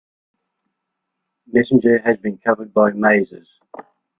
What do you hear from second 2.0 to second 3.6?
been covered by Mazes.